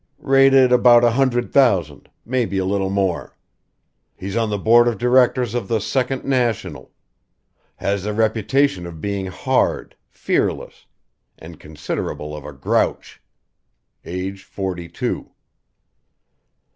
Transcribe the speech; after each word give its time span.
Rated 0.17 0.71
about 0.71 1.03
a 1.03 1.11
hundred 1.11 1.51
thousand 1.53 2.09
maybe 2.25 2.57
a 2.57 2.65
little 2.65 2.89
more. 2.89 3.37
He's 4.17 4.35
on 4.35 4.49
the 4.49 4.57
Board 4.57 4.87
of 4.87 4.97
Directors 4.97 5.53
of 5.53 5.67
the 5.67 5.79
Second 5.79 6.25
National. 6.25 6.89
Has 7.75 8.01
the 8.01 8.11
reputation 8.11 8.87
of 8.87 8.99
being 8.99 9.27
hard, 9.27 9.95
fearless 10.09 10.87
and 11.37 11.59
considerable 11.59 12.35
of 12.35 12.45
a 12.45 12.51
grouch. 12.51 13.21
Age 14.03 14.41
forty 14.43 14.89
two. 14.89 15.33